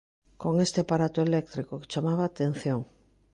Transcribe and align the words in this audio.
Con 0.41 0.53
este 0.65 0.79
aparato 0.81 1.19
eléctrico 1.27 1.73
que 1.79 1.91
chamaba 1.91 2.21
a 2.23 2.29
atención. 2.33 2.79